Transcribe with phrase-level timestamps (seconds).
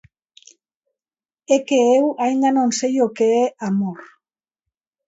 [1.55, 3.99] É que eu aínda non sei o que é amor.